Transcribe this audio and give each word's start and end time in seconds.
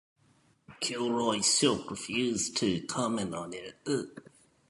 Kilroy-Silk 0.79 1.91
refused 1.91 2.57
to 2.57 2.79
comment 2.87 3.35
on 3.35 3.53
it. 3.53 3.75